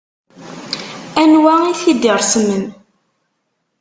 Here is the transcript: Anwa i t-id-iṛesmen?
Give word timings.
Anwa 1.21 1.53
i 1.69 1.71
t-id-iṛesmen? 1.81 2.65